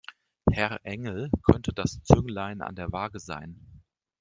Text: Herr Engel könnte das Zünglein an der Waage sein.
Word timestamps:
Herr 0.51 0.79
Engel 0.83 1.29
könnte 1.43 1.73
das 1.73 2.01
Zünglein 2.01 2.61
an 2.63 2.73
der 2.73 2.91
Waage 2.91 3.19
sein. 3.19 3.83